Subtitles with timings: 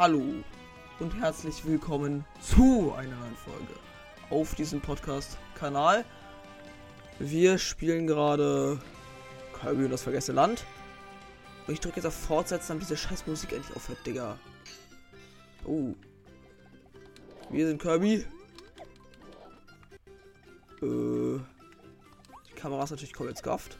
[0.00, 0.24] Hallo
[0.98, 3.74] und herzlich willkommen zu einer neuen Folge
[4.30, 6.06] auf diesem Podcast-Kanal.
[7.18, 8.80] Wir spielen gerade
[9.60, 10.64] Kirby und das vergessene Land.
[11.66, 14.38] Und ich drücke jetzt auf Fortsetzen, damit diese scheiß Musik endlich aufhört, Digga.
[15.66, 15.92] Oh.
[17.50, 18.24] Wir sind Kirby.
[20.80, 21.40] Äh,
[22.48, 23.76] die Kamera ist natürlich komplett scuffed.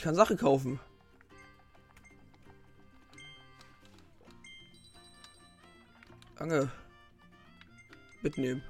[0.00, 0.80] Ich kann Sachen kaufen.
[6.36, 6.70] Danke.
[8.22, 8.62] Mitnehmen.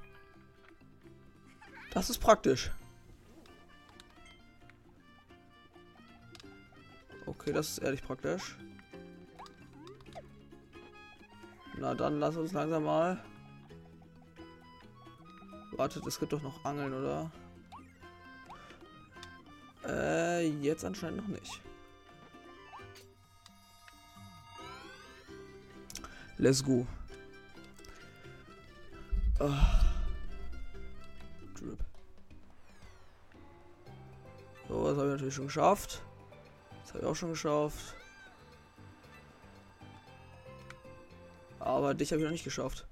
[1.93, 2.69] Das ist praktisch.
[7.25, 8.57] Okay, das ist ehrlich praktisch.
[11.77, 13.23] Na dann lass uns langsam mal.
[15.77, 17.31] Wartet, es gibt doch noch Angeln, oder?
[19.85, 21.61] Äh, jetzt anscheinend noch nicht.
[26.37, 26.87] Let's go.
[29.39, 29.49] Oh.
[31.59, 31.79] Drip.
[34.67, 36.01] So, das habe ich natürlich schon geschafft.
[36.81, 37.95] Das habe ich auch schon geschafft.
[41.59, 42.87] Aber dich habe ich noch nicht geschafft.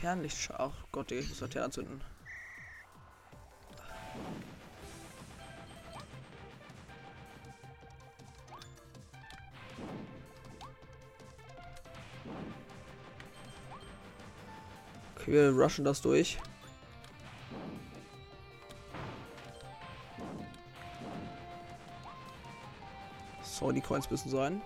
[0.00, 0.50] Laternenlicht.
[0.56, 2.00] Ach Gott, ich muss Laternen zünden.
[15.16, 16.38] Okay, wir rushen das durch.
[23.42, 24.62] So, die Coins müssen sein.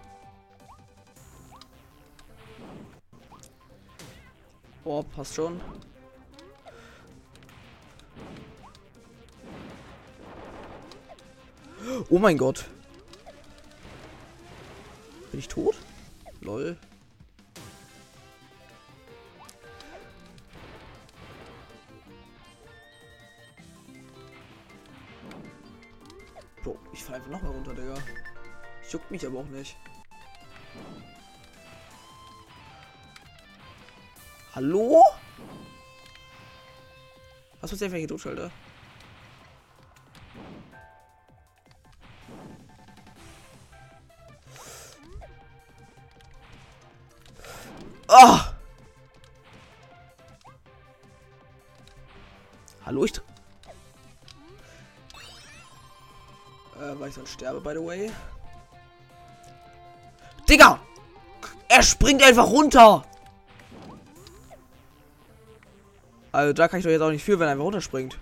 [4.86, 5.60] Oh, passt schon.
[12.10, 12.66] Oh mein Gott.
[15.30, 15.76] Bin ich tot?
[16.42, 16.76] Lol.
[26.62, 27.94] Bro, ich fall einfach nochmal runter, Digga.
[28.90, 29.76] Juckt mich aber auch nicht.
[34.54, 35.02] Hallo?
[37.60, 38.52] Was muss der für ein Totschalter?
[48.06, 48.52] Ah!
[52.86, 53.16] Hallo, ich.
[56.76, 58.12] Äh, weil ich dann sterbe, by the way.
[60.48, 60.78] Digga!
[61.68, 63.04] Er springt einfach runter!
[66.34, 68.18] Also da kann ich doch jetzt auch nicht für, wenn er einfach runterspringt.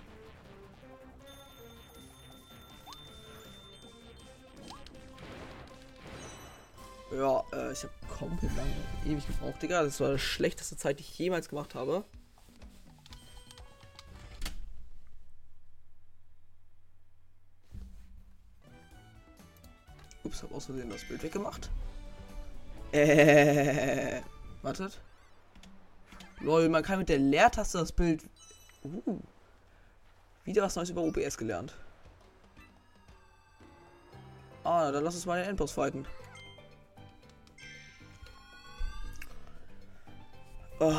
[7.11, 8.69] Ja, äh, ich habe komplett lange
[9.07, 9.81] ewig gebraucht, Digga.
[9.81, 12.03] Das war die schlechteste Zeit, die ich jemals gemacht habe.
[20.23, 21.71] Ups, hab aus Versehen das Bild weggemacht.
[22.91, 24.21] Äh,
[24.61, 25.01] wartet.
[26.43, 28.21] Lol, man kann mit der Leertaste das Bild.
[28.83, 29.17] Uh,
[30.43, 31.73] wieder was Neues über OBS gelernt.
[34.65, 36.05] Ah, dann lass uns mal den Endboss fighten.
[40.79, 40.93] Oh.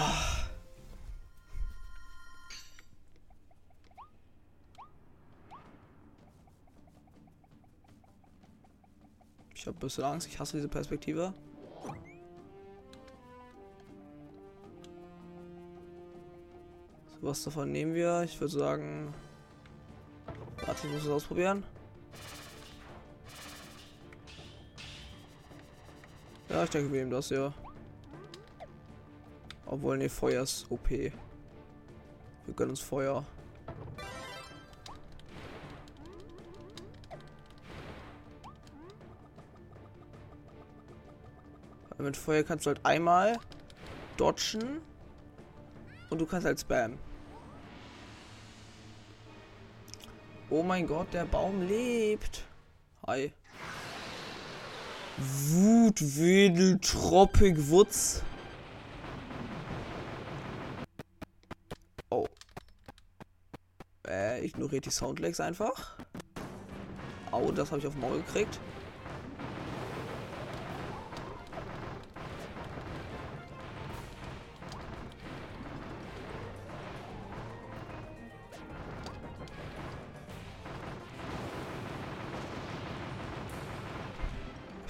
[9.55, 11.35] Ich habe ein bisschen Angst, ich hasse diese Perspektive.
[17.25, 18.23] Was davon nehmen wir?
[18.23, 19.15] Ich würde sagen.
[20.67, 21.65] Warte, ich muss es ausprobieren.
[26.51, 27.51] Ja, ich denke, wir nehmen das ja.
[29.65, 30.91] Obwohl, ne, Feuer ist OP.
[30.91, 31.13] Wir
[32.55, 33.25] gönnen uns Feuer.
[41.97, 43.39] Mit Feuer kannst du halt einmal
[44.19, 44.83] dodgen
[46.11, 46.99] und du kannst halt spammen.
[50.57, 52.45] Oh mein Gott, der Baum lebt.
[53.09, 53.33] Hi.
[55.19, 58.23] Wutwedel Tropic Wutz.
[62.09, 62.29] Oh.
[64.07, 65.99] Äh, ignoriert die Soundlags einfach.
[67.33, 68.61] Au, das habe ich auf Maul gekriegt.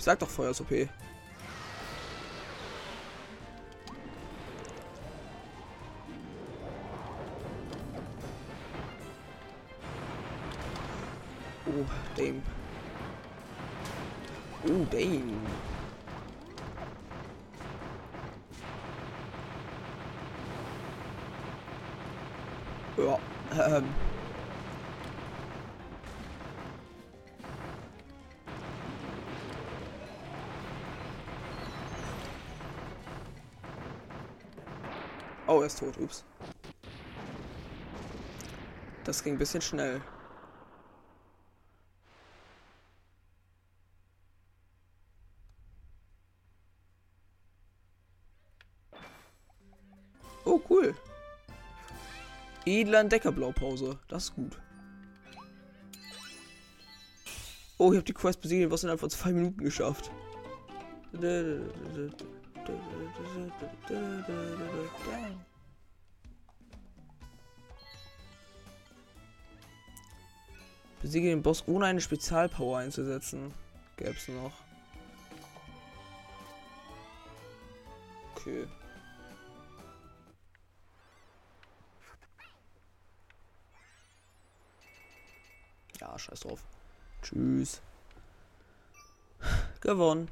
[0.04, 0.70] Sag doch Feuer ist OP.
[11.66, 11.86] Oh,
[12.16, 12.42] damn.
[14.66, 15.33] Oh, damn.
[35.64, 35.96] Er ist tot.
[35.96, 36.24] Ups.
[39.04, 40.02] Das ging ein bisschen schnell.
[50.44, 50.94] Oh, cool.
[52.66, 53.98] Edler Entdeckerblaupause.
[54.08, 54.60] Das ist gut.
[57.78, 60.10] Oh, ich habe die Quest besiegt, was innerhalb von zwei Minuten geschafft.
[71.04, 73.52] Besiege den Boss ohne eine Spezialpower einzusetzen.
[73.98, 74.54] Gäbe es noch.
[78.34, 78.66] Okay.
[86.00, 86.64] Ja, scheiß drauf.
[87.20, 87.82] Tschüss.
[89.82, 90.30] Gewonnen.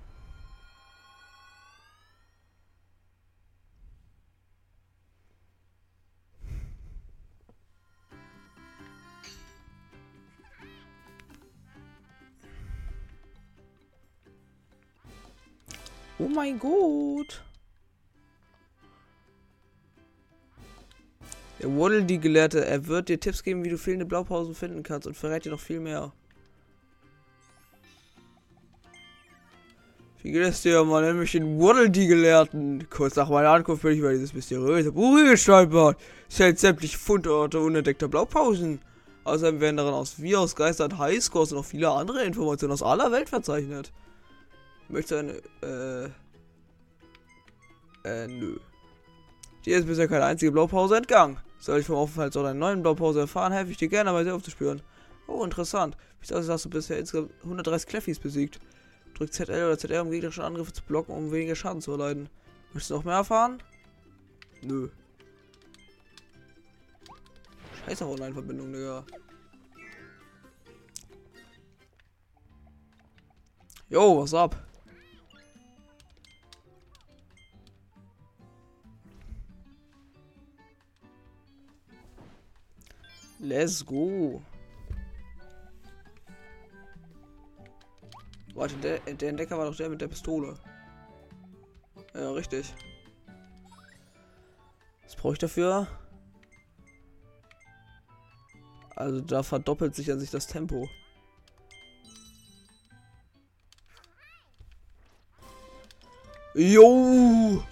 [16.22, 17.42] Oh mein Gott.
[21.60, 25.08] Der Waddle, die Gelehrte, er wird dir Tipps geben, wie du fehlende Blaupausen finden kannst
[25.08, 26.12] und verrät dir noch viel mehr.
[30.22, 30.84] Wie geht es dir?
[30.84, 32.88] Man nennt mich den Waddle, die Gelehrten.
[32.88, 35.98] Kurz nach meiner Ankunft bin ich über dieses mysteriöse Buch gestolpert.
[36.28, 38.80] Es hält sämtliche Fundorte unentdeckter Blaupausen.
[39.24, 43.10] Außerdem werden darin aus Virus, Geister und Highscores und noch viele andere Informationen aus aller
[43.10, 43.92] Welt verzeichnet.
[44.92, 46.10] Möchte eine, äh,
[48.04, 48.58] äh, nö.
[49.64, 51.38] Dir ist bisher keine einzige Blaupause entgangen.
[51.58, 54.30] Soll ich vom Aufenthalt oder einer neuen Blaupause erfahren, helfe ich dir gerne dabei, sie
[54.30, 54.82] aufzuspüren.
[55.26, 55.96] Oh, interessant.
[56.20, 58.60] Wie aussieht, hast du bisher insgesamt 130 Kleffis besiegt.
[59.14, 62.28] Drück ZL oder ZR, um gegnerische Angriffe zu blocken, um weniger Schaden zu erleiden.
[62.74, 63.62] Möchtest du noch mehr erfahren?
[64.60, 64.90] Nö.
[67.86, 69.04] Scheiß auf Online-Verbindung, Digga.
[73.88, 74.71] Jo, was ab?
[83.42, 84.40] Let's go.
[88.54, 90.54] Warte, der, der Entdecker war doch der mit der Pistole.
[92.14, 92.72] Ja, richtig.
[95.02, 95.88] Was brauche ich dafür?
[98.94, 100.88] Also da verdoppelt sich an sich das Tempo.
[106.54, 107.64] Jo!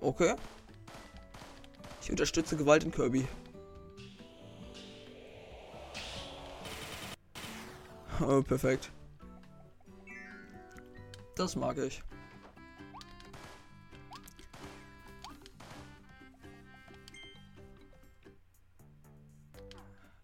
[0.00, 0.34] Okay.
[2.02, 3.26] Ich unterstütze Gewalt in Kirby.
[8.20, 8.90] Oh, perfekt.
[11.36, 12.02] Das mag ich.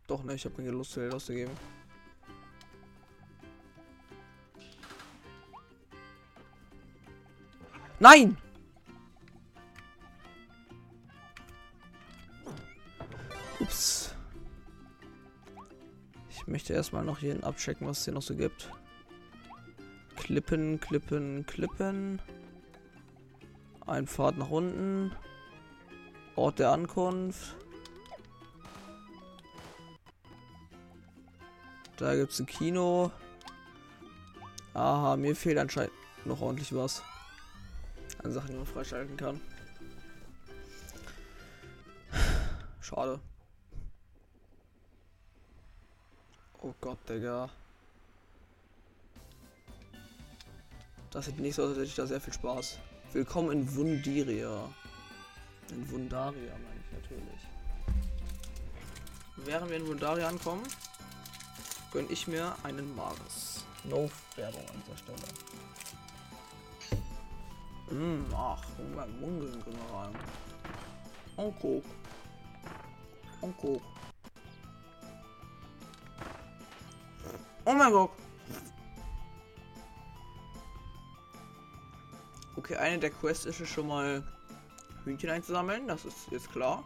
[0.06, 1.56] Doch ne, ich habe keine Lust, Geld auszugeben.
[8.00, 8.36] Nein!
[16.74, 18.70] Erstmal noch hier abchecken, was es hier noch so gibt.
[20.16, 22.20] Klippen, Klippen, Klippen.
[23.86, 25.12] Ein Pfad nach unten.
[26.36, 27.56] Ort der Ankunft.
[31.96, 33.10] Da gibt es ein Kino.
[34.72, 35.92] Aha, mir fehlt anscheinend
[36.24, 37.02] noch ordentlich was.
[38.22, 39.40] An Sachen, die man freischalten kann.
[42.80, 43.20] Schade.
[46.84, 47.48] Gott, Digga.
[51.10, 52.78] Das sieht nicht so aus, als hätte ich da sehr viel Spaß.
[53.14, 54.68] Willkommen in Wundiria.
[55.70, 57.40] In Wundaria meine ich natürlich.
[59.36, 60.64] Während wir in Wundaria ankommen,
[61.90, 63.64] gönne ich mir einen Maris.
[63.84, 65.18] No Werbung an dieser Stelle.
[67.92, 70.14] Mm, ach, Hunger, Mungeln können wir rein.
[71.36, 71.88] Und Coke.
[73.40, 73.93] Und Coke.
[77.64, 78.10] Oh mein Gott.
[82.56, 84.22] Okay, eine der Quests ist es schon mal
[85.04, 86.82] Hühnchen einzusammeln, das ist jetzt klar.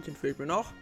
[0.00, 0.72] Ein Entchen fehlt mir noch.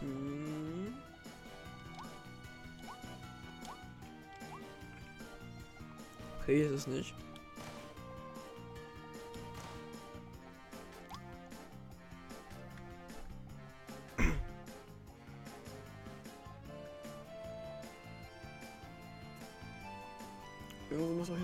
[0.00, 0.94] Hm.
[6.40, 7.14] Okay, ist es nicht.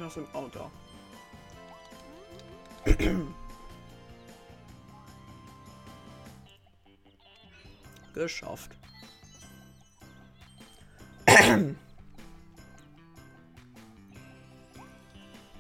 [0.07, 0.71] Noch so ein Auto.
[8.15, 8.71] Geschafft.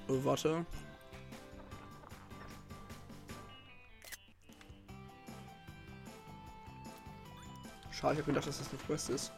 [0.08, 0.64] oh, warte.
[7.90, 9.32] Schade, ich hab gedacht, dass das eine Quest ist.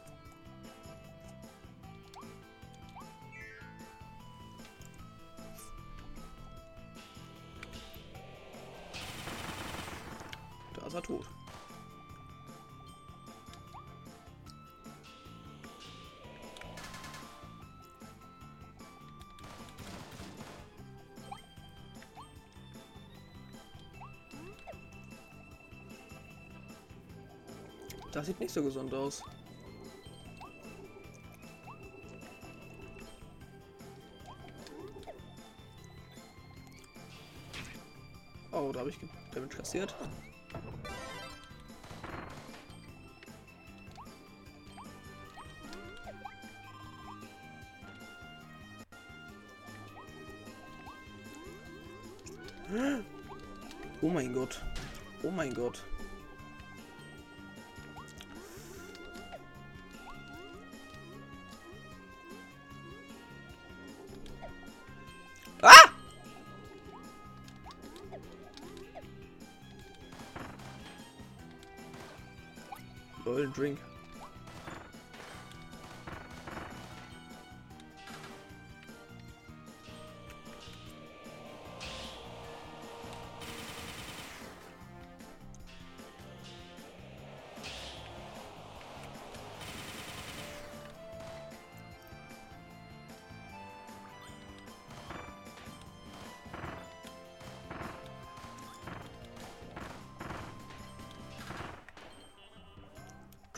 [28.29, 29.23] Sieht nicht so gesund aus.
[38.51, 38.97] Oh, da habe ich
[39.33, 39.95] Damage kassiert.
[73.49, 73.79] Drink.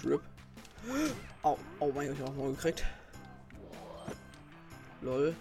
[0.02, 0.22] Drip.
[1.44, 2.86] Au, oh mein Gott, ich hab auch mal gekriegt.
[5.02, 5.36] Lol.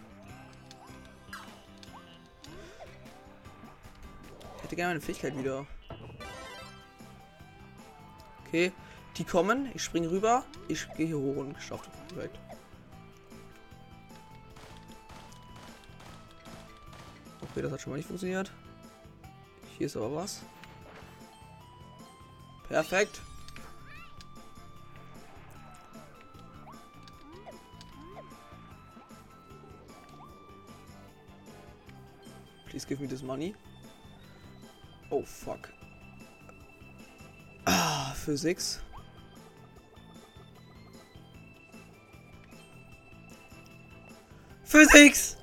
[4.57, 5.67] Ich hätte gerne meine Fähigkeit wieder.
[8.47, 8.73] Okay,
[9.17, 9.71] die kommen.
[9.75, 10.45] Ich springe rüber.
[10.69, 11.91] Ich gehe hier hoch und geschafft.
[12.09, 12.39] Perfekt.
[17.43, 18.53] Okay, das hat schon mal nicht funktioniert.
[19.77, 20.43] Hier ist aber was.
[22.69, 23.21] Perfekt.
[33.01, 33.55] Give me this money.
[35.11, 35.71] Oh fuck.
[37.67, 38.81] Ah, Physics.
[44.65, 45.37] Physics!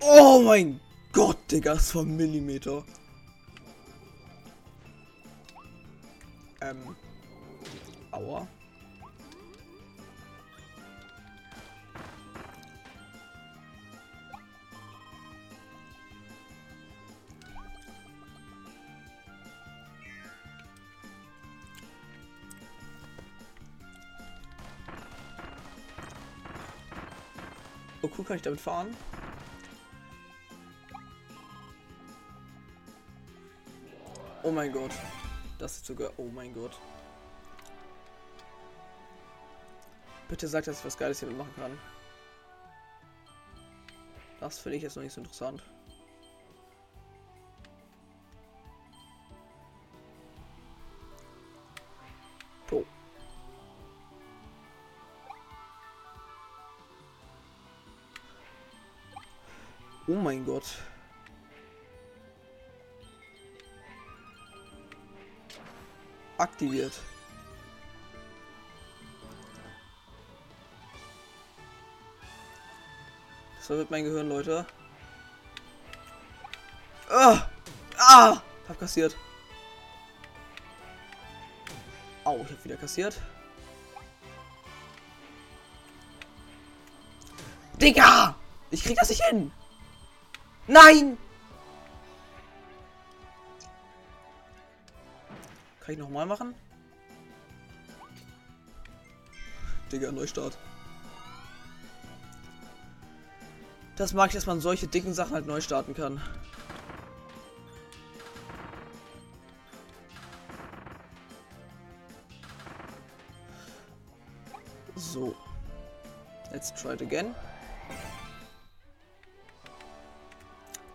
[0.00, 0.80] Oh mein
[1.12, 2.84] Gott, Digga, das war ein Millimeter.
[28.24, 28.96] Cool, kann ich damit fahren?
[34.42, 34.92] Oh mein Gott.
[35.58, 36.10] Das ist sogar.
[36.16, 36.72] Oh mein Gott.
[40.28, 41.78] Bitte sag, dass ich was Geiles hier machen kann.
[44.40, 45.62] Das finde ich jetzt noch nicht so interessant.
[60.06, 60.64] Oh mein Gott.
[66.36, 66.92] Aktiviert.
[73.58, 74.66] Das wird mein Gehirn, Leute.
[77.08, 77.48] Ah!
[77.96, 78.42] Ah!
[78.68, 79.16] Hab kassiert.
[82.24, 83.18] Au, ich hab wieder kassiert.
[87.80, 88.34] Digga!
[88.70, 89.50] Ich krieg das nicht hin!
[90.66, 91.18] Nein!
[95.80, 96.54] Kann ich nochmal machen?
[99.92, 100.58] Digga, Neustart.
[103.96, 106.20] Das mag ich, dass man solche dicken Sachen halt neu starten kann.
[114.96, 115.34] So.
[116.50, 117.34] Let's try it again.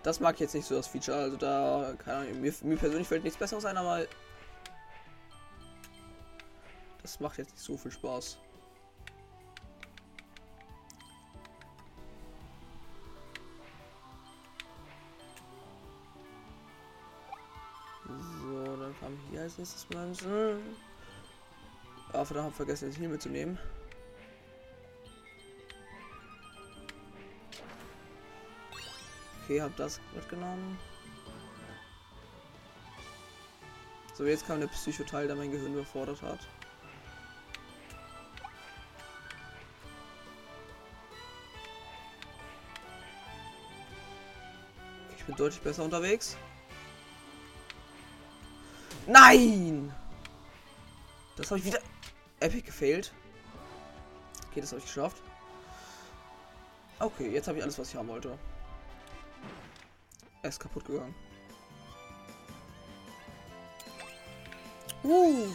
[0.01, 3.07] Das mag ich jetzt nicht so das Feature, also da, keine Ahnung, mir, mir persönlich
[3.07, 4.05] fällt nichts besseres ein, aber
[7.01, 8.37] das macht jetzt nicht so viel Spaß.
[18.07, 20.75] So, dann kam hier als nächstes Münzen.
[22.13, 23.59] Ah, verdammt, vergessen, das hier mitzunehmen.
[29.49, 30.77] Okay, hab das mitgenommen.
[34.13, 36.37] So, jetzt kam der Psychoteil, der mein Gehirn überfordert hat.
[45.17, 46.37] Ich bin deutlich besser unterwegs.
[49.07, 49.91] Nein!
[51.37, 51.79] Das habe ich wieder
[52.39, 53.11] epic gefailt.
[54.51, 55.23] Okay, das habe ich geschafft.
[56.99, 58.37] Okay, jetzt habe ich alles, was ich haben wollte.
[60.41, 61.13] Er ist kaputt gegangen.
[65.03, 65.47] Uh.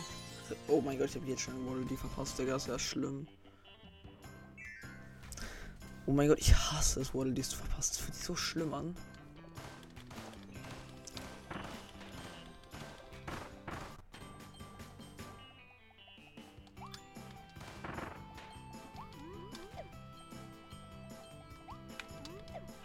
[0.69, 2.53] Oh mein Gott, ich habe jetzt schon Model die verpasst, Digga.
[2.53, 3.27] Das ist ja schlimm.
[6.07, 7.95] Oh mein Gott, ich hasse es, Waddle Dees zu verpassen.
[7.95, 8.95] Das fühlt sich so schlimm an.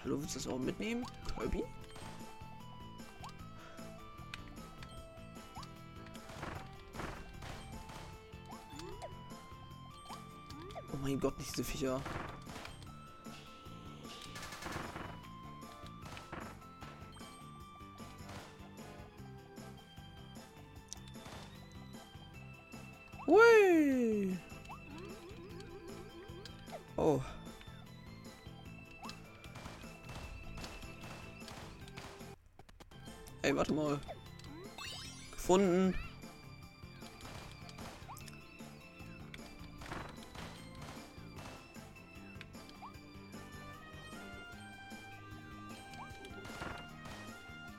[0.03, 1.05] Hallo, willst du das auch mitnehmen?
[1.35, 1.63] Kirby?
[11.19, 12.01] Gott, nicht diese Viecher.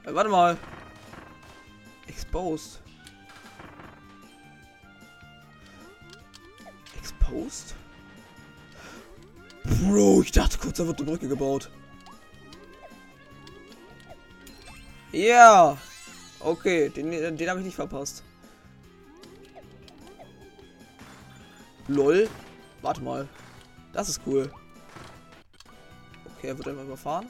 [0.05, 0.57] Warte mal.
[2.07, 2.81] Exposed.
[6.99, 7.75] Exposed?
[9.65, 11.71] Bro, ich dachte kurz, da wird eine Brücke gebaut.
[15.13, 15.77] Ja.
[16.41, 18.23] Okay, den, den habe ich nicht verpasst.
[21.89, 22.29] Lol.
[22.83, 23.29] Warte mal.
[23.93, 24.51] Das ist cool.
[26.37, 27.27] Okay, er wird einfach überfahren.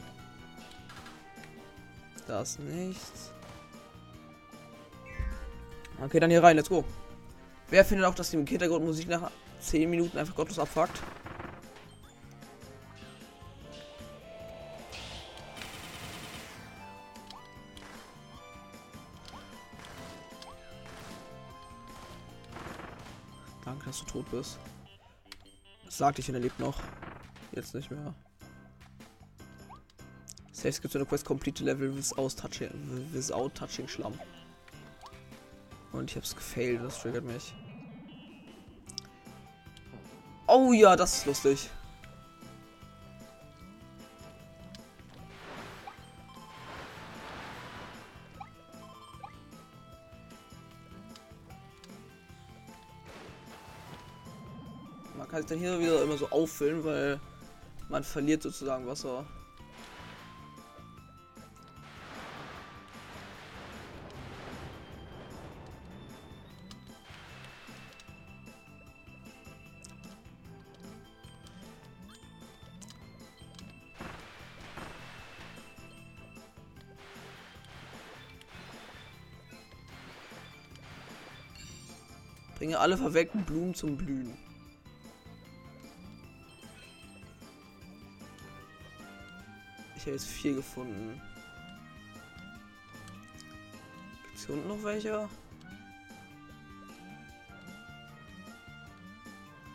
[2.31, 3.33] Das nichts.
[6.01, 6.55] Okay, dann hier rein.
[6.55, 6.85] Let's go.
[7.71, 11.03] Wer findet auch, dass die Hintergrundmusik nach 10 Minuten einfach gottlos abfuckt?
[23.65, 24.61] Danke, dass du tot bist.
[25.85, 26.81] Das sagte ich er lebt noch.
[27.51, 28.15] Jetzt nicht mehr.
[30.61, 32.29] Safe gibt es eine Quest Complete Level without
[33.55, 34.13] touching, Schlamm.
[35.91, 37.55] Und ich hab's gefailt, das triggert mich.
[40.47, 41.71] Oh ja, das ist lustig.
[55.17, 57.19] Man kann sich dann hier wieder immer so auffüllen, weil
[57.89, 59.25] man verliert sozusagen Wasser.
[82.61, 84.37] Bringe alle verwelkten Blumen zum Blühen.
[89.97, 91.19] Ich habe jetzt vier gefunden.
[94.25, 95.27] Gibt es hier unten noch welche?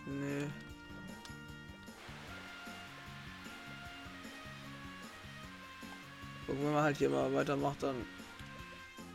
[0.06, 0.45] Nee.
[6.45, 7.95] Gucken, wenn man halt hier mal weitermacht, dann.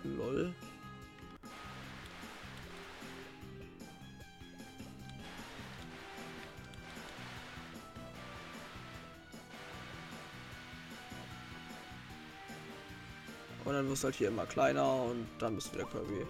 [0.03, 0.53] Lol.
[13.91, 16.25] Wirst halt hier immer kleiner und dann bist du wieder Kirby.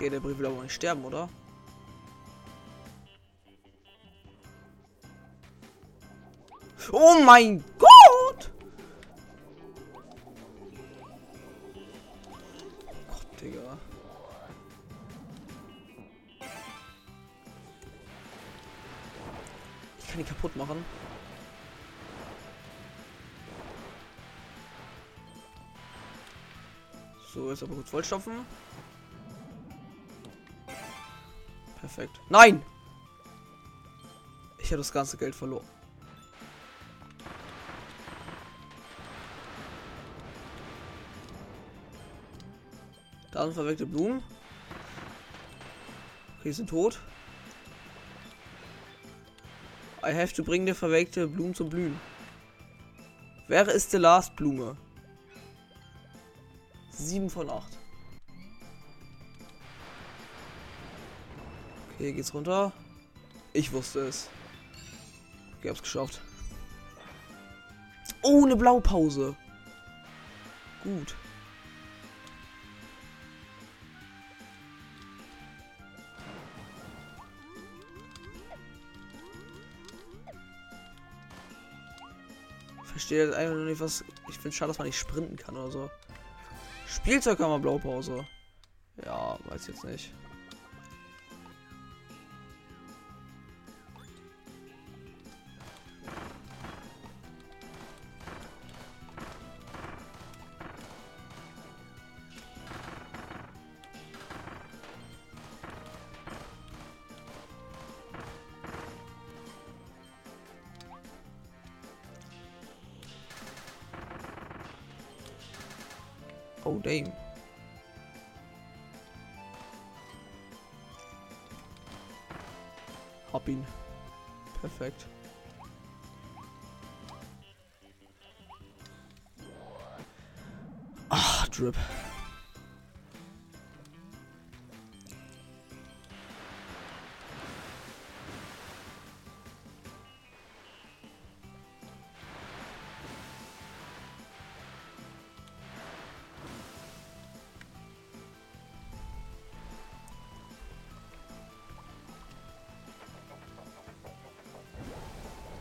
[0.00, 1.28] Der, der Brief will aber nicht sterben, oder?
[6.90, 7.87] Oh mein Gott!
[27.58, 28.46] Jetzt aber kurz vollstopfen.
[31.80, 32.20] Perfekt.
[32.28, 32.62] Nein!
[34.58, 35.66] Ich habe das ganze Geld verloren.
[43.32, 44.22] Da sind verwelkte Blumen.
[46.38, 47.00] Okay, sind tot.
[50.04, 51.98] I have to bring der verwelkte Blumen zum Blühen.
[53.48, 54.76] Wäre ist the last Blume?
[56.98, 57.78] 7 von 8.
[61.94, 62.72] Okay, geht's runter.
[63.52, 64.28] Ich wusste es.
[65.58, 66.20] Okay, hab's geschafft.
[68.22, 69.36] Oh, eine Blaupause.
[70.84, 71.14] Gut.
[82.84, 84.04] Verstehe jetzt einfach nur nicht, was.
[84.28, 85.90] Ich finde schade, dass man nicht sprinten kann oder so.
[86.88, 88.26] Spielzeug kann man Blaupause.
[89.04, 90.12] Ja, weiß jetzt nicht.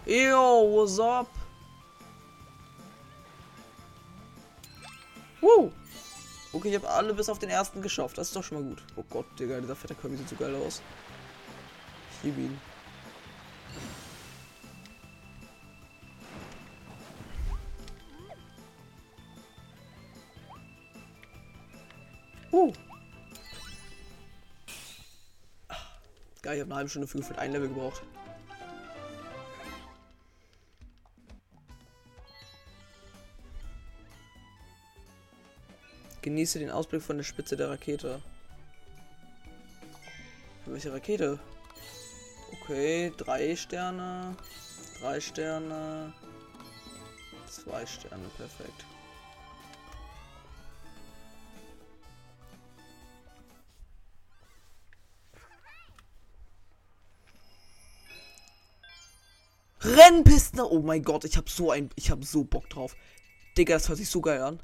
[0.08, 1.28] Yo, what's up?
[5.42, 5.70] Woo!
[6.54, 8.18] Okay, ich habe alle bis auf den ersten geschafft.
[8.18, 8.84] Das ist doch schon mal gut.
[8.96, 10.82] Oh Gott, Digga, dieser fette Kirby sieht so geil aus.
[12.20, 12.62] Ich liebe ihn.
[22.54, 22.72] Uh.
[26.42, 28.04] Geil, ich habe eine halbe Stunde für ein Level gebraucht.
[36.38, 38.22] Genieße den Ausblick von der Spitze der Rakete.
[40.68, 41.40] Welche Rakete?
[42.62, 44.38] Okay, drei Sterne.
[45.00, 46.14] Drei Sterne.
[47.50, 48.86] Zwei Sterne, perfekt.
[59.82, 60.60] Rennpisten.
[60.60, 62.96] Oh mein Gott, ich habe so ein, ich habe so Bock drauf.
[63.58, 64.60] Digga, das hört sich so geil an.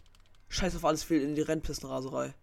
[0.54, 2.36] Scheiß auf alles, viel in die Rennpistenraserei.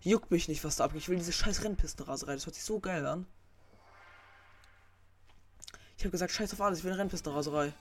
[0.00, 1.02] Juckt mich nicht, was da abgeht.
[1.02, 2.34] Ich will diese scheiß Rennpistenraserei.
[2.34, 3.24] Das hört sich so geil an.
[5.96, 7.72] Ich habe gesagt, scheiß auf alles, ich will eine Rennpistenraserei.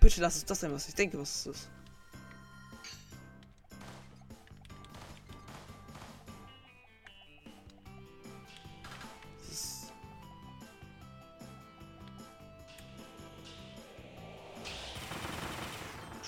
[0.00, 1.68] Bitte lass es das sein, was ich denke, was es ist.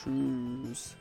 [0.03, 0.97] Tschüss.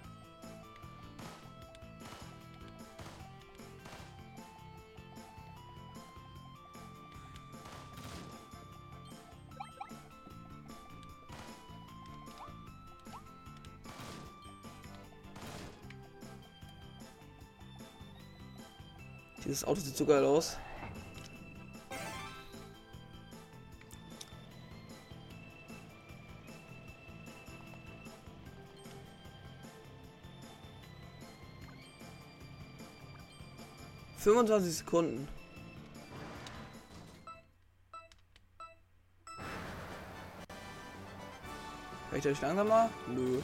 [19.46, 20.58] Dieses Auto sieht so geil aus.
[34.30, 35.28] 25 Sekunden.
[42.12, 42.92] Reicht euch langsamer?
[43.08, 43.40] Nö.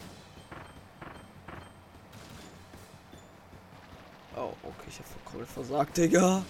[4.36, 6.44] Oh, okay, ich hab komplett versagt, Digga.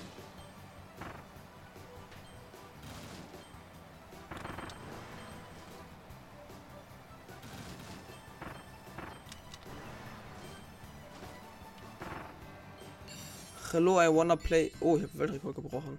[13.96, 14.74] Hello, I wanna play.
[14.82, 15.98] Oh, ich habe Weltrekord gebrochen.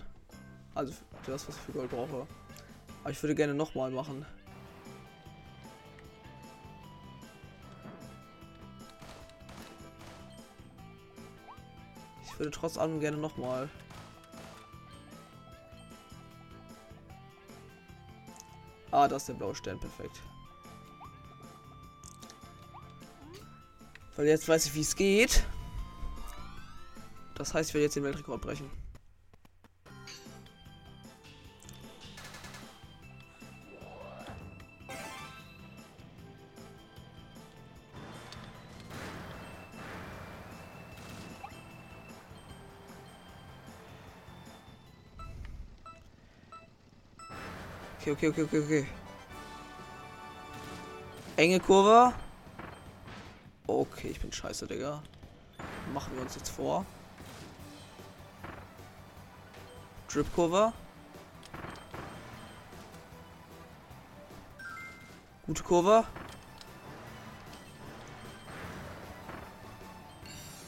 [0.75, 0.93] Also
[1.25, 2.27] das, was ich für Gold brauche.
[3.01, 4.27] Aber ich würde gerne nochmal machen.
[12.23, 13.71] Ich würde trotz allem gerne nochmal.
[18.91, 20.21] Ah, das ist der blaue Stern, perfekt.
[24.17, 25.47] Weil jetzt weiß ich, wie es geht.
[27.37, 28.71] Das heißt, ich werde jetzt den Weltrekord brechen.
[48.01, 48.87] Okay, okay, okay, okay, okay.
[51.37, 52.15] Enge Kurve.
[53.67, 55.03] Okay, ich bin scheiße, Digga.
[55.93, 56.87] Machen wir uns jetzt vor.
[60.17, 60.73] Strip-Kurve.
[65.45, 66.05] Gute Kurve.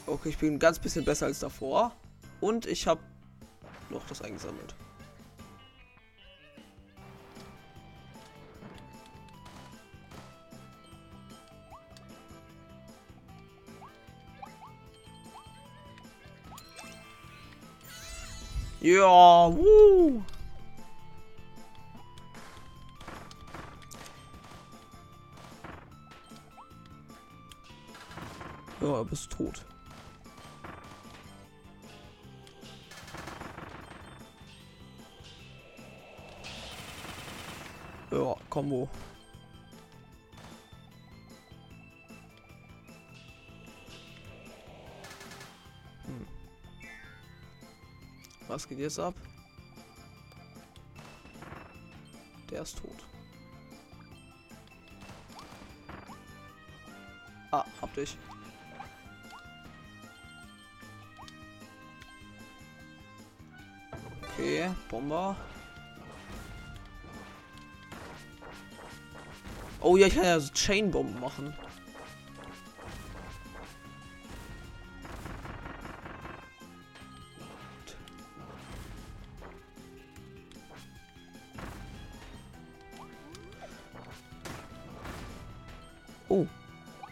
[0.04, 1.92] Okay, ich bin ein ganz bisschen besser als davor.
[2.42, 3.00] Und ich habe
[3.88, 4.74] noch das eingesammelt.
[18.88, 20.22] Ja, wuh.
[28.80, 29.66] Ja, bist tot.
[38.10, 38.88] Ja, Combo.
[48.58, 49.14] Was geht jetzt ab?
[52.50, 53.06] Der ist tot.
[57.52, 58.18] Ah, hab dich.
[64.22, 65.36] Okay, Bomber.
[69.80, 71.54] Oh ja, ich kann ja so Chainbomben machen.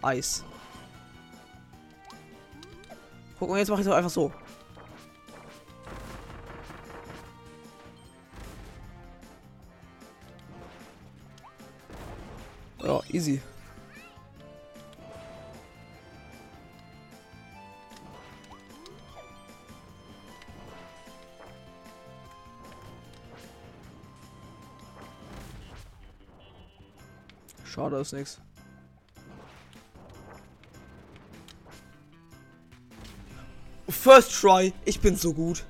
[0.07, 0.45] Eis.
[3.41, 4.33] Guck mal, jetzt mache ich es einfach so.
[12.85, 13.43] Ja, easy.
[27.65, 28.41] Schade, ist nix.
[34.07, 34.73] First try.
[34.85, 35.65] Ich bin so gut.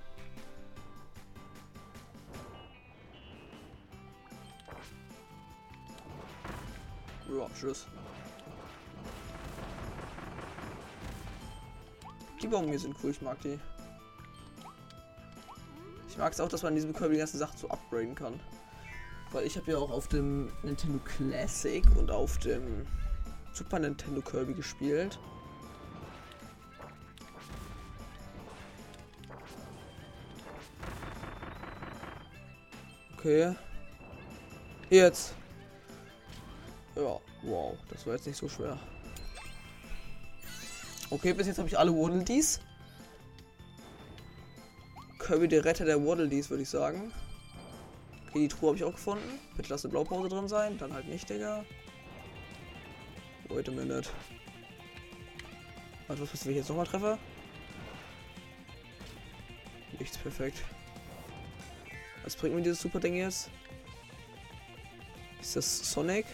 [7.35, 7.87] Ja, tschüss.
[12.42, 13.59] Die Bomben hier sind cool, ich mag die.
[16.11, 18.38] Ich mag es auch, dass man in diesem Kirby die ganzen Sachen so upgraden kann.
[19.33, 22.87] Weil ich habe ja auch auf dem Nintendo Classic und auf dem
[23.55, 25.18] Super Nintendo Kirby gespielt.
[33.27, 33.57] Okay.
[34.89, 35.35] Jetzt.
[36.95, 38.79] Ja, wow, das war jetzt nicht so schwer.
[41.11, 42.61] Okay, bis jetzt habe ich alle Waddle Dees.
[45.19, 47.12] Kirby der Retter der Waddle Dees, würde ich sagen.
[48.29, 49.41] Okay, die Truhe habe ich auch gefunden.
[49.57, 50.79] Bitte lass eine Blaupause drin sein.
[50.79, 51.65] Dann halt nicht, Digga.
[53.49, 54.09] Wait a minute.
[56.07, 57.19] Warte, was passiert, wenn ich jetzt nochmal treffe?
[59.99, 60.62] Nichts perfekt.
[62.27, 63.49] Was bringt mir dieses super Ding jetzt?
[65.41, 66.27] Ist das Sonic?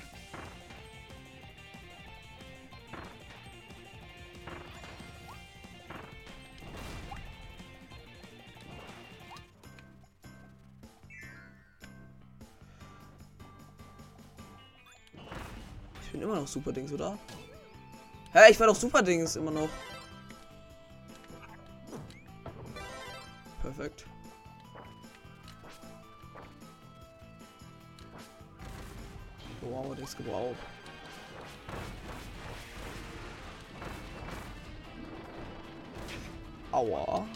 [16.00, 17.18] Ich bin immer noch Super Dings, oder?
[18.33, 19.68] Hä, ich war doch Super Dings immer noch.
[23.61, 24.07] Perfekt.
[29.62, 30.57] Wow, das gebraucht.
[36.72, 37.27] Aua.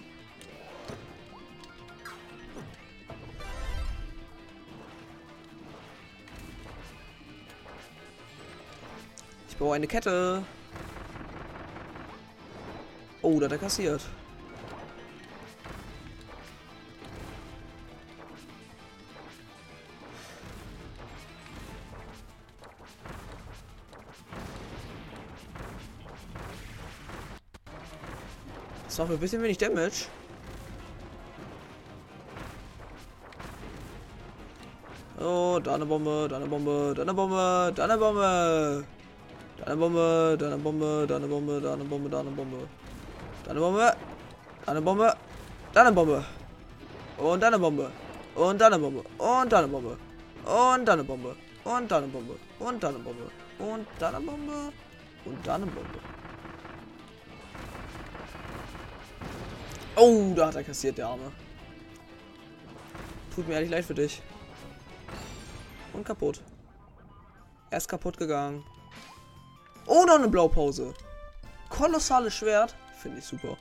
[9.48, 10.44] Ich baue eine Kette.
[13.22, 14.02] Oh, da hat er kassiert.
[28.96, 30.06] Das macht ein bisschen wenig Damage.
[35.20, 38.84] Oh, da eine Bombe, da eine Bombe, da eine Bombe, da eine Bombe.
[39.58, 42.68] Da eine Bombe, da eine Bombe, da eine Bombe, da eine Bombe, da eine Bombe.
[43.44, 43.96] Da eine Bombe,
[44.64, 45.16] da eine Bombe,
[45.74, 46.24] da eine Bombe.
[47.18, 47.90] Und da eine Bombe.
[48.34, 49.04] Und da eine Bombe.
[49.26, 49.96] Und da eine Bombe.
[50.46, 51.36] Und da eine Bombe.
[51.64, 52.36] Und da eine Bombe.
[52.48, 53.30] Und da eine Bombe.
[53.58, 54.72] Und da eine Bombe.
[55.26, 56.15] Und da eine Bombe.
[59.96, 61.32] Oh, da hat er kassiert, der Arme.
[63.34, 64.20] Tut mir ehrlich leid für dich.
[65.94, 66.42] Und kaputt.
[67.70, 68.62] Er ist kaputt gegangen.
[69.86, 70.92] Oh, noch eine Blaupause.
[71.70, 72.76] Kolossales Schwert.
[73.00, 73.56] Finde ich super.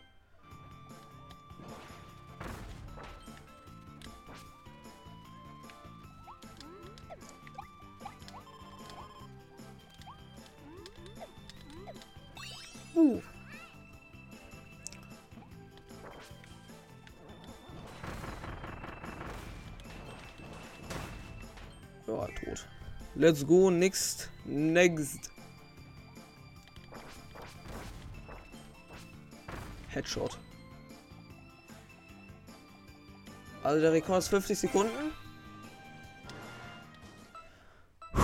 [23.26, 24.30] Let's go, next.
[24.46, 25.32] Next.
[29.88, 30.38] Headshot.
[33.64, 35.12] Also der Rekord ist 50 Sekunden.
[38.14, 38.24] Das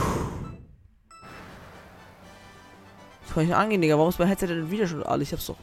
[3.33, 3.97] kann ich angehen, Digga.
[3.97, 5.23] Warum ist mein Headset denn wieder schon alle?
[5.23, 5.57] Ich hab's doch.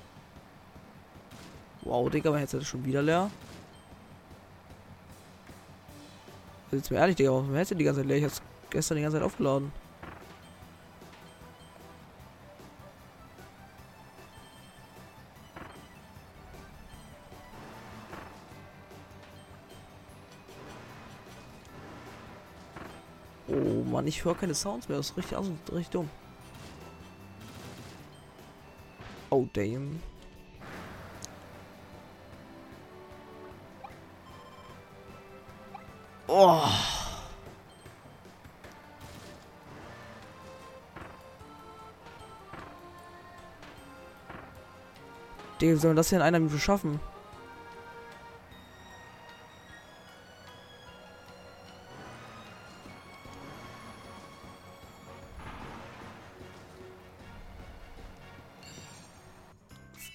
[1.82, 3.30] Wow, Digga, mein Headset ist schon wieder leer.
[6.64, 8.16] Also jetzt mal ehrlich, Digga, warum ist mein Headset die ganze Zeit leer?
[8.16, 9.72] Ich hab's gestern die ganze Zeit aufgeladen.
[23.48, 24.98] Oh Mann, ich höre keine Sounds mehr.
[24.98, 26.10] Das ist richtig, also, richtig dumm.
[29.30, 30.00] Oh, damn.
[36.26, 36.97] Oh.
[45.61, 47.00] Digga, wie soll man das hier in einer Minute schaffen?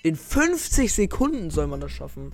[0.03, 2.33] In 50 Sekunden soll man das schaffen.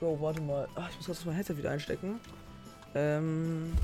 [0.00, 0.66] Bro, warte mal.
[0.74, 2.20] Ach, ich muss kurz mein Headset wieder einstecken.
[2.94, 3.74] Ähm.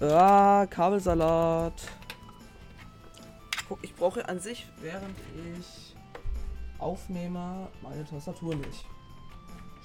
[0.00, 1.74] Ah, Kabelsalat.
[3.86, 5.16] Ich brauche an sich, während
[5.56, 5.94] ich
[6.80, 8.84] aufnehme, meine Tastatur nicht.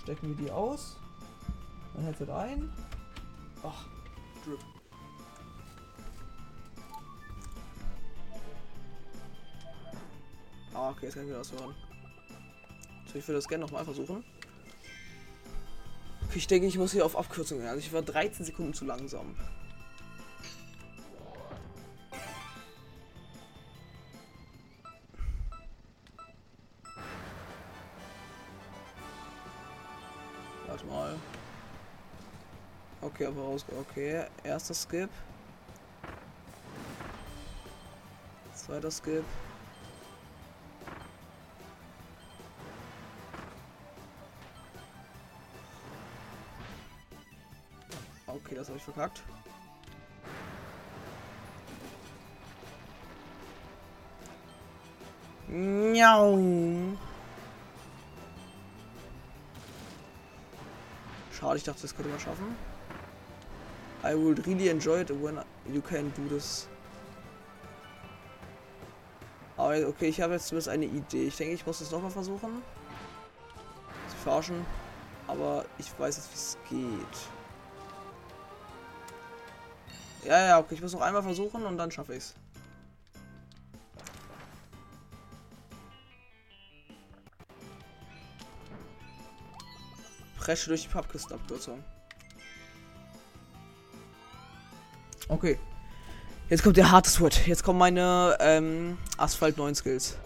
[0.02, 0.98] Stecken wir die aus.
[1.94, 2.74] Mein Headset ein.
[3.62, 3.86] Ach,
[4.44, 4.60] Drip.
[10.74, 11.76] Ah, okay, jetzt kann ich wieder was hören.
[13.06, 14.24] So, ich würde das gerne nochmal versuchen.
[16.34, 17.68] Ich denke, ich muss hier auf Abkürzung gehen.
[17.68, 19.36] Also ich war 13 Sekunden zu langsam.
[33.22, 33.64] Okay, aber raus.
[33.80, 35.10] Okay, erster Skip.
[38.56, 39.24] Zweiter Skip.
[48.26, 49.22] Okay, das habe ich verkackt.
[55.48, 56.40] Miau.
[61.32, 62.71] Schade, ich dachte, das könnte man schaffen.
[64.04, 65.40] I would really enjoy it when
[65.72, 66.68] you can do this.
[69.58, 71.28] Aber okay, ich habe jetzt zumindest eine Idee.
[71.28, 72.64] Ich denke, ich muss es nochmal versuchen.
[74.10, 74.66] Zu verarschen.
[75.28, 77.18] Aber ich weiß jetzt, wie es geht.
[80.26, 82.36] Ja, ja, okay, ich muss noch einmal versuchen und dann schaffe ich es.
[90.38, 91.84] Presche durch die Pappkistenabkürzung.
[95.32, 95.58] Okay.
[96.50, 97.48] Jetzt kommt der harte Switch.
[97.48, 100.18] Jetzt kommen meine ähm, Asphalt 9 Skills.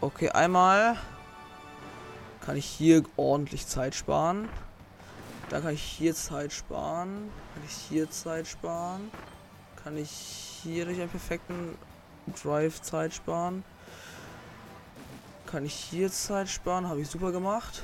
[0.00, 0.96] Okay, einmal
[2.40, 4.48] kann ich hier ordentlich Zeit sparen.
[5.48, 7.30] Da kann ich hier Zeit sparen.
[7.52, 9.10] Kann ich hier Zeit sparen.
[9.82, 10.10] Kann ich
[10.62, 11.76] hier durch einen perfekten
[12.40, 13.64] Drive Zeit sparen.
[15.50, 16.86] Kann ich hier Zeit sparen.
[16.86, 17.82] Habe ich super gemacht.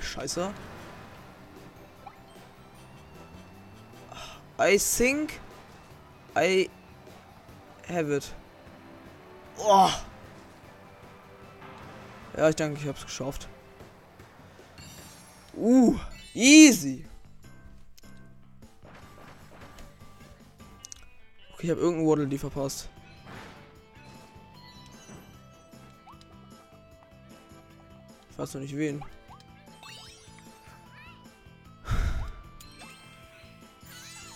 [0.00, 0.50] Scheiße.
[4.58, 5.40] I think
[6.34, 6.70] I
[7.86, 8.32] have it.
[9.58, 9.90] Oh.
[12.34, 13.46] Ja, ich denke, ich habe es geschafft.
[15.54, 15.98] Uh,
[16.32, 17.04] easy.
[21.56, 22.90] Okay, ich habe irgendeinen Waddle die verpasst.
[28.30, 29.02] Ich weiß noch nicht wen.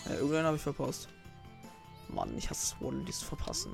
[0.05, 1.09] Ja, irgendwann habe ich verpasst.
[2.09, 3.71] Mann, ich hasse es wohl, dies verpassen.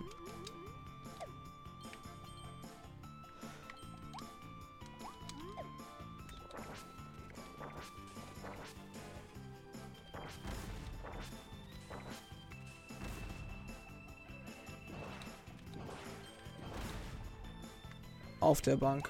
[18.67, 19.09] Der Bank.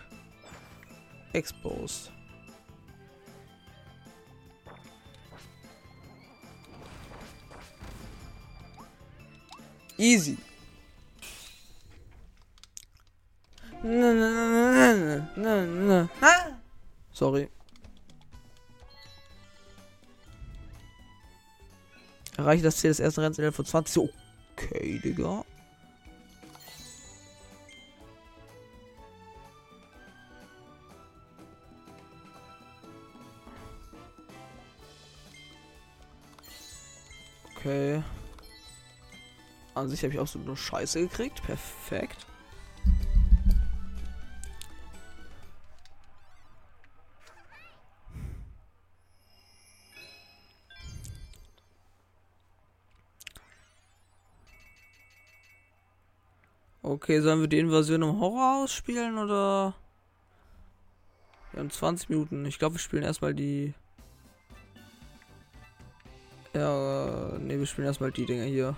[1.34, 2.12] Exposed.
[9.98, 10.38] Easy.
[17.12, 17.50] Sorry.
[22.38, 24.10] Erreiche das Ziel des ersten Rennens innerhalb von 20.
[24.54, 25.44] Okay, Digga.
[39.88, 41.42] An sich habe ich auch so eine Scheiße gekriegt.
[41.44, 42.26] Perfekt.
[56.82, 59.74] Okay, sollen wir die Invasion im Horrorhaus spielen oder?
[61.54, 62.46] Wir haben 20 Minuten.
[62.46, 63.74] Ich glaube, wir spielen erstmal die.
[66.54, 68.76] Ja, ne, wir spielen erstmal die Dinger hier.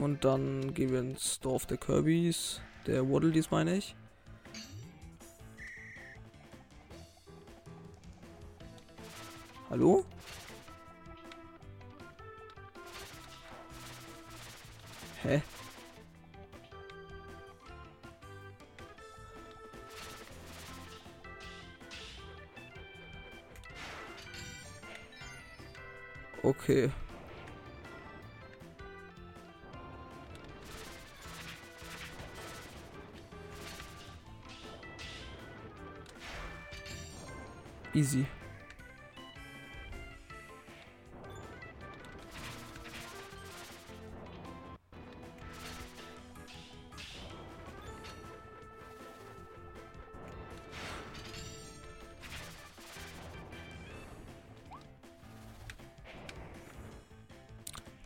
[0.00, 2.62] Und dann gehen wir ins Dorf der Kirbys.
[2.86, 3.94] Der Waddle dies meine ich.
[9.68, 10.06] Hallo?
[15.22, 15.42] Hä?
[26.42, 26.90] Okay.
[37.92, 38.24] Easy.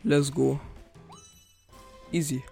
[0.03, 0.59] Let's go.
[2.11, 2.43] Easy.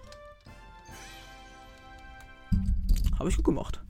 [3.16, 3.80] Habe ich gut gemacht.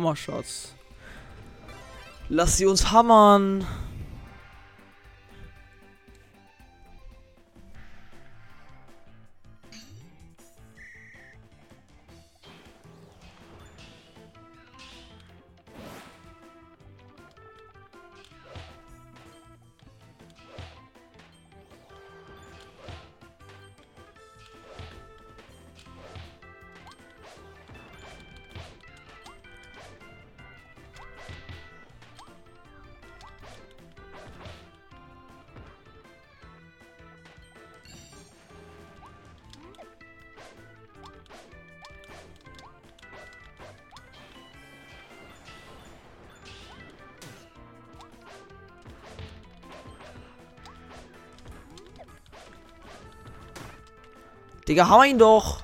[0.00, 0.72] Hammerschatz.
[2.30, 3.66] Lass sie uns hammern.
[54.68, 55.62] Digga, hau ihn doch.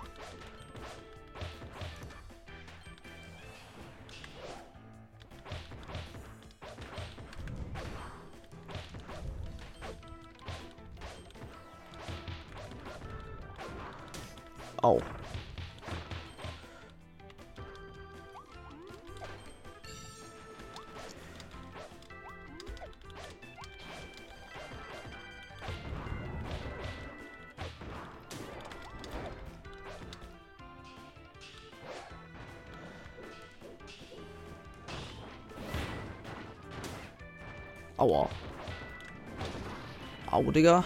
[40.47, 40.85] Au, Digga.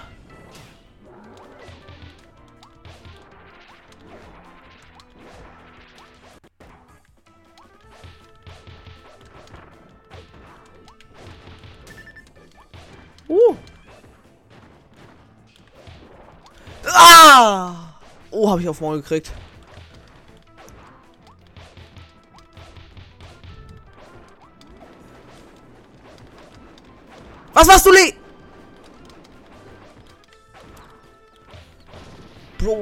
[13.29, 13.55] Uh.
[16.87, 18.01] Ah!
[18.31, 19.31] Oh, habe ich auf Maul gekriegt.
[27.53, 28.20] Was machst du, Lee?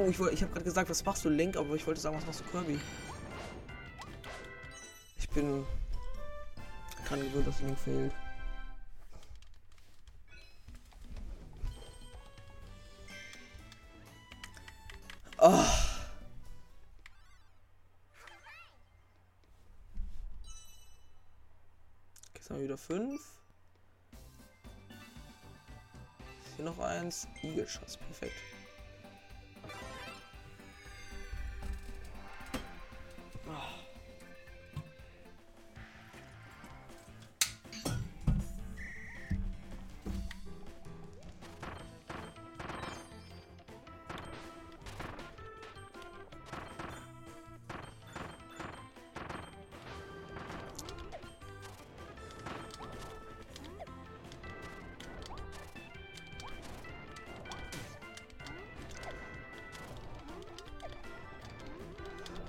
[0.09, 2.17] Bro, ich, wollt- ich habe gerade gesagt, was machst du, Link, aber ich wollte sagen,
[2.17, 2.81] was machst du, Kirby?
[5.19, 5.67] Ich bin
[7.07, 8.13] dran gewöhnt, dass Link fehlt.
[15.37, 15.67] Ah.
[22.35, 23.21] Jetzt haben wir wieder fünf.
[26.57, 27.29] Hier noch eins.
[27.43, 28.33] Igelschuss, perfekt.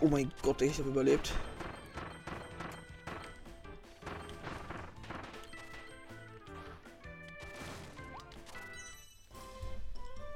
[0.10, 1.32] Oh mein Gott, ich habe überlebt.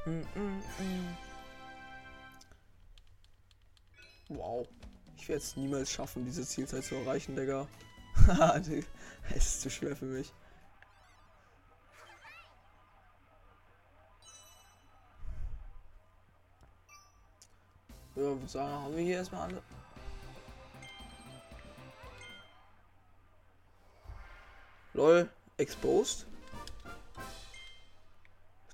[0.05, 1.17] Mm, mm, mm.
[4.29, 4.67] Wow.
[5.17, 7.67] Ich werde es niemals schaffen, diese Zielzeit zu erreichen, Digga.
[8.27, 8.57] Haha,
[9.35, 10.31] es ist zu schwer für mich.
[18.47, 19.61] Sagen, haben wir hier erstmal alle.
[24.93, 26.27] Lol, exposed.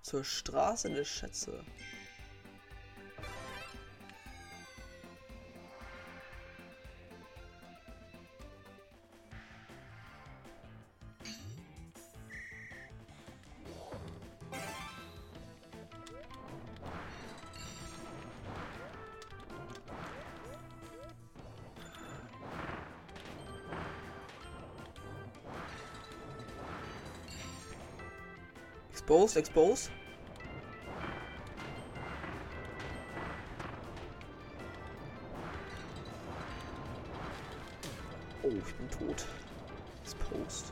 [0.02, 1.64] Zur Straße der Schätze.
[29.10, 29.89] Exposed, exposed.
[38.43, 39.26] Oh, ich bin tot.
[40.03, 40.72] Exposed.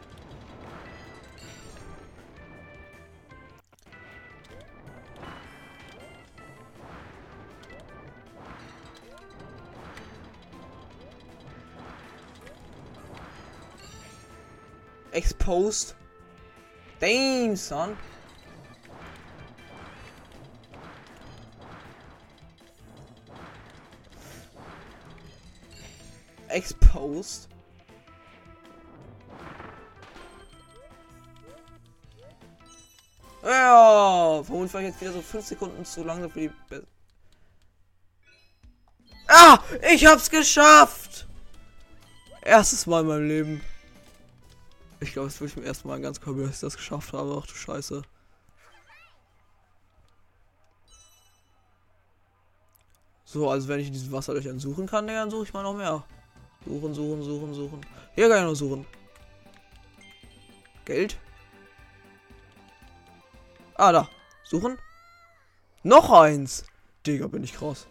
[15.11, 15.95] Exposed.
[16.99, 17.97] Damn, son.
[26.88, 27.49] Exposed.
[33.43, 36.85] Ja, warum war ich jetzt wieder so 5 Sekunden zu lange für die Be
[39.29, 39.59] Ah,
[39.91, 41.27] ich hab's geschafft!
[42.41, 43.61] Erstes Mal in meinem Leben.
[45.01, 47.38] Ich glaube, es ist wirklich zum ersten Mal ganz cool, dass ich das geschafft habe.
[47.41, 48.01] Ach du Scheiße.
[53.25, 56.05] So, also wenn ich in diesem Wasserlöchern suchen kann, dann suche ich mal noch mehr.
[56.68, 57.82] Suchen, suchen, suchen, suchen.
[58.13, 58.86] Hier kann ich noch suchen.
[60.84, 61.18] Geld.
[63.76, 64.09] Ah, da.
[64.43, 64.78] Suchen.
[65.84, 66.65] Noch eins.
[67.05, 67.88] Digga, bin ich krass.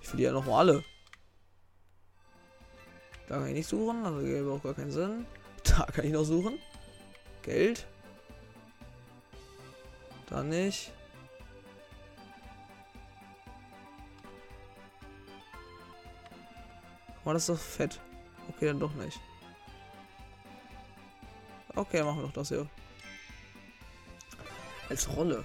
[0.00, 0.84] Ich will ja noch mal alle.
[3.26, 5.26] Da kann ich nicht suchen, also gäbe auch gar keinen Sinn.
[5.64, 6.58] Da kann ich noch suchen.
[7.42, 7.86] Geld.
[10.28, 10.92] Da nicht.
[17.24, 18.00] Oh, das ist doch fett.
[18.48, 19.20] Okay, dann doch nicht.
[21.74, 22.68] Okay, machen wir doch das hier.
[24.88, 25.44] Als Rolle.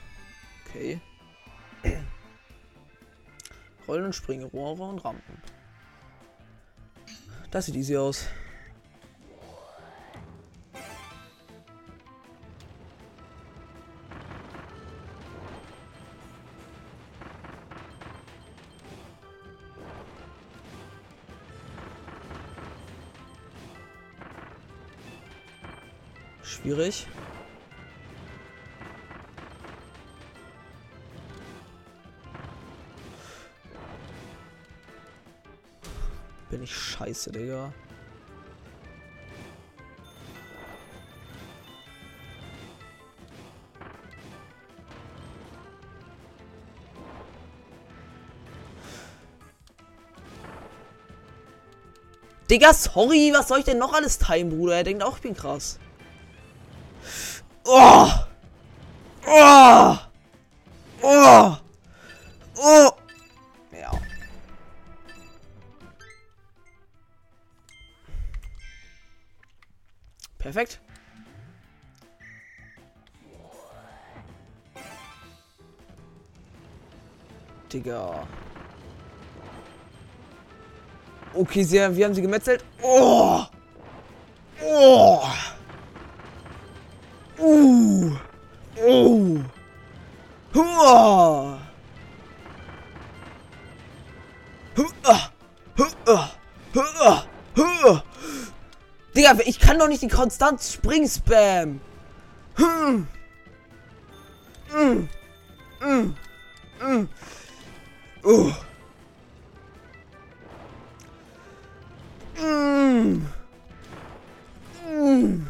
[0.65, 0.99] Okay.
[3.87, 5.41] Rollen und Springrohre und Rampen.
[7.49, 8.27] Das sieht easy aus.
[26.69, 27.07] Schwierig.
[36.51, 37.73] Bin ich scheiße, Digga.
[52.47, 54.75] Digga, sorry, was soll ich denn noch alles teilen, Bruder?
[54.75, 55.79] Er denkt auch, ich bin krass.
[57.71, 58.25] Oh!
[59.27, 59.99] Oh!
[61.03, 61.57] Oh!
[62.57, 62.91] Oh!
[63.71, 63.91] Ja.
[70.39, 70.79] Perfekt.
[77.71, 78.27] Digga.
[81.35, 82.65] Okay, sie, wir haben sie gemetzelt.
[82.81, 83.45] Oh!
[84.63, 85.29] Oh!
[87.39, 88.11] Uh!
[88.81, 89.43] Oh!
[90.53, 91.59] Hua!
[94.75, 95.31] Hua!
[95.77, 96.31] Hua!
[96.73, 97.25] Hua!
[97.55, 98.03] Hua!
[99.15, 101.79] Digga, ich kann doch nicht die konstant Spring spam.
[102.55, 103.07] Hm.
[104.73, 105.09] Mm.
[105.81, 106.15] Mm.
[106.81, 107.07] Mm.
[108.23, 108.51] Uh.
[112.37, 113.25] Mm.
[114.89, 115.48] Mm.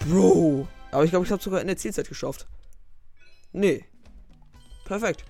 [0.00, 0.68] Bro.
[0.90, 2.46] Aber ich glaube, ich habe sogar in der Zielzeit geschafft.
[3.52, 3.84] Nee.
[4.84, 5.24] Perfekt.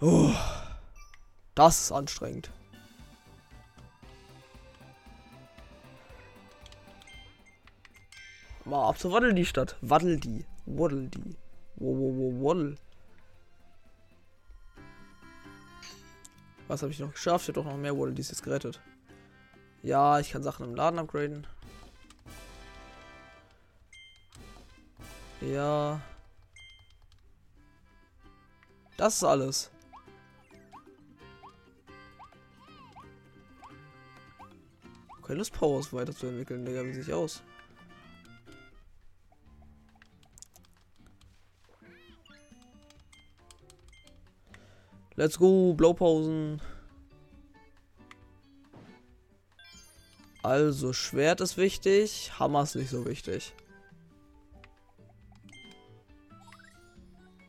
[0.00, 0.32] Oh.
[1.54, 2.50] Das ist anstrengend.
[8.64, 9.76] Mal ab zur Waddel die Stadt.
[9.80, 10.44] Waddel die.
[10.66, 11.36] Waddel die.
[11.80, 12.76] Waddel.
[16.66, 17.48] Was habe ich noch geschafft?
[17.48, 18.80] Ich habe doch noch mehr Waddle jetzt gerettet.
[19.82, 21.46] Ja, ich kann Sachen im Laden upgraden.
[25.40, 26.00] Ja.
[28.96, 29.70] Das ist alles.
[35.22, 36.82] Keine Lust, Powers weiterzuentwickeln, Digga.
[36.84, 37.42] Wie sieht aus?
[45.18, 46.62] Let's go, Blaupausen.
[50.44, 53.52] Also, Schwert ist wichtig, Hammer ist nicht so wichtig.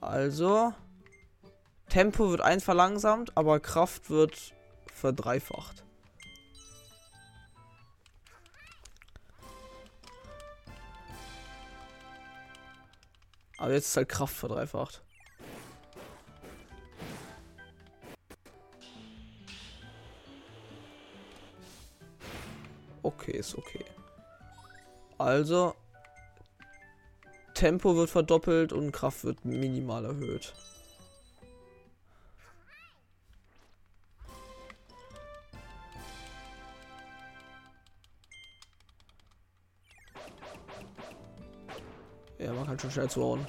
[0.02, 0.74] Also,
[1.90, 4.56] Tempo wird eins verlangsamt, aber Kraft wird
[4.92, 5.84] verdreifacht.
[13.60, 15.04] Aber jetzt ist halt Kraft verdreifacht.
[23.02, 23.86] Okay, ist okay.
[25.18, 25.76] Also,
[27.54, 30.54] Tempo wird verdoppelt und Kraft wird minimal erhöht.
[42.38, 43.46] Ja, man kann schon schnell zuhauen.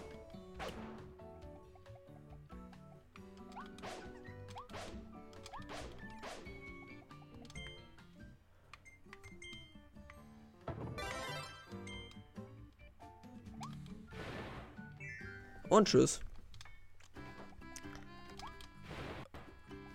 [15.80, 16.20] Und tschüss.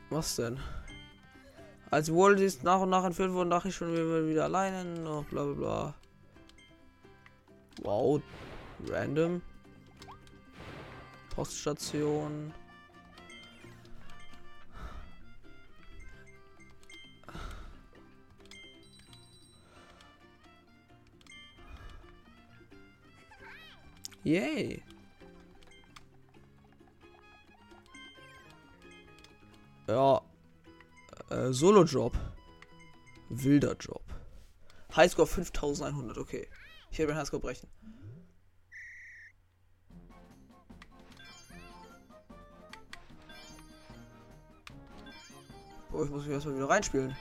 [0.09, 0.59] Was denn?
[1.91, 4.83] Als Waldies nach und nach entführt wurden, dachte ich schon, wir werden wieder alleine.
[4.83, 5.95] Noch bla bla bla.
[7.83, 8.19] Wow.
[8.89, 9.43] Random.
[11.29, 12.51] Poststation.
[24.23, 24.81] Yay.
[29.95, 30.21] Ja.
[31.29, 32.17] Äh, Solo-Job.
[33.29, 34.03] Wilder Job.
[34.93, 36.49] Highscore 5100, okay.
[36.91, 37.69] Ich werde den Highscore brechen.
[45.93, 47.15] Oh, ich muss mich erstmal wieder reinspielen.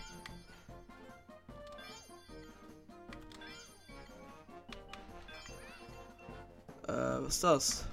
[6.89, 7.85] Äh, was ist das?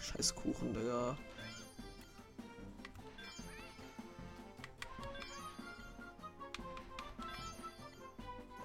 [0.00, 1.14] Scheiß Kuchen, Digga.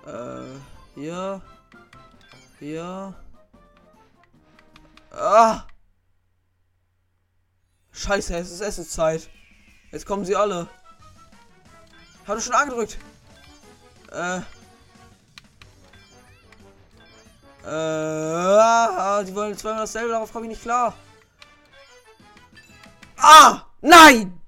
[0.09, 0.59] Äh,
[0.95, 1.41] hier.
[2.57, 3.13] Hier.
[5.11, 5.63] Ah!
[7.91, 9.29] Scheiße, es ist Essenszeit.
[9.91, 10.67] Jetzt kommen sie alle.
[12.25, 12.97] Hab du schon angedrückt?
[14.11, 14.41] Äh.
[17.65, 20.95] Äh, die wollen zweimal dasselbe, darauf komme ich nicht klar.
[23.17, 23.61] Ah!
[23.81, 24.41] Nein!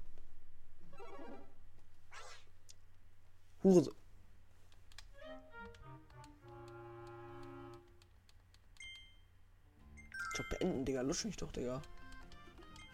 [3.62, 4.01] Hure.
[11.02, 11.08] Digga.
[11.08, 11.82] Lusch mich doch, Digga.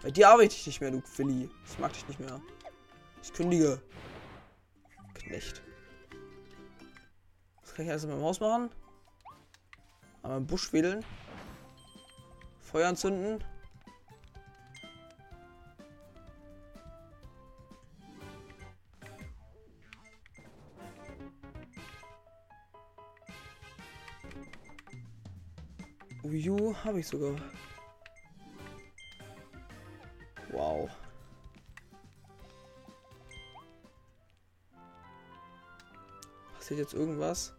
[0.02, 1.50] Bei dir arbeite ich nicht mehr, du Philly.
[1.66, 2.40] Ich mag dich nicht mehr.
[3.22, 3.80] Ich kündige.
[5.14, 5.62] Knecht.
[7.62, 8.70] Was kann ich alles in meinem Haus machen?
[10.22, 11.04] An meinem Busch wedeln.
[12.61, 13.42] Feuer anzünden.
[26.22, 27.34] Wii habe ich sogar.
[36.68, 37.54] Passiert jetzt irgendwas?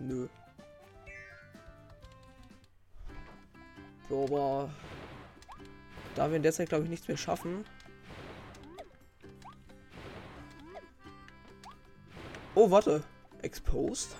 [0.00, 0.26] Nö.
[4.10, 4.74] Aber
[6.16, 7.64] da wir in der Zeit glaube ich nichts mehr schaffen.
[12.56, 13.04] Oh, warte.
[13.42, 14.16] Exposed?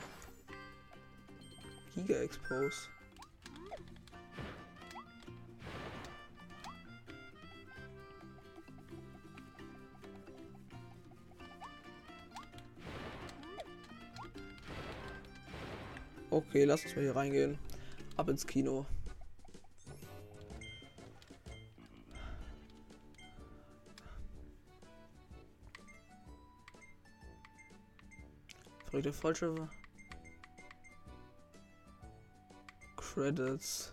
[1.96, 2.88] Giga Expose.
[16.50, 17.60] Okay, lass uns mal hier reingehen.
[18.16, 18.84] Ab ins Kino.
[28.86, 29.68] Verrückte falsche
[32.96, 33.92] Credits.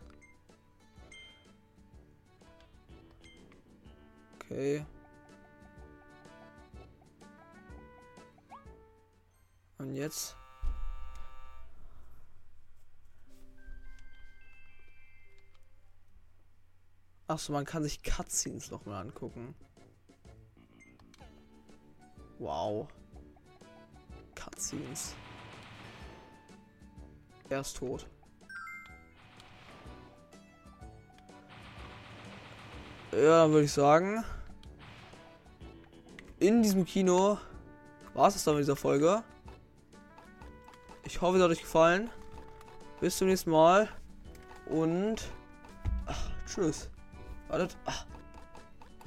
[4.34, 4.84] Okay.
[9.78, 10.36] Und jetzt?
[17.28, 19.54] Achso, man kann sich Cutscenes noch mal angucken.
[22.40, 22.88] Wow.
[24.34, 25.14] Cutscenes.
[27.50, 28.08] Er ist tot.
[33.12, 34.24] Ja, dann würde ich sagen,
[36.40, 37.38] in diesem Kino
[38.14, 39.24] war es dann mit dieser Folge.
[41.04, 42.10] Ich hoffe, es hat euch gefallen.
[43.00, 43.90] Bis zum nächsten Mal.
[44.66, 45.30] Und
[46.06, 46.90] ach, tschüss.
[47.58, 47.76] Wartet.
[47.86, 48.07] Ach.